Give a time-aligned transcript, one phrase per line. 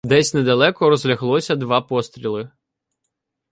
[0.03, 2.49] Десь недалеко розляглося два постріли.